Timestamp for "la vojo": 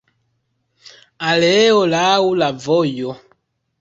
2.43-3.15